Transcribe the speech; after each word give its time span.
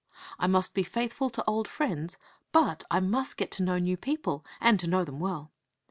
I 0.39 0.47
must 0.47 0.73
be 0.73 0.81
faithful 0.81 1.29
to 1.29 1.43
old 1.45 1.67
friends, 1.67 2.17
but 2.51 2.83
I 2.89 2.99
must 2.99 3.37
get 3.37 3.51
to 3.51 3.63
know 3.63 3.77
new 3.77 3.97
people 3.97 4.43
and 4.59 4.79
to 4.79 4.87
know 4.87 5.05
them 5.05 5.19
well. 5.19 5.51